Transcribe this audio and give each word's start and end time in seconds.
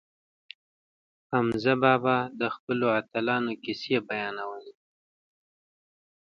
حمزه 1.31 1.73
بابا 1.83 2.17
د 2.39 2.41
خپلو 2.55 2.85
اتلانو 2.99 3.51
کیسې 3.63 3.97
بیانولې. 4.07 4.73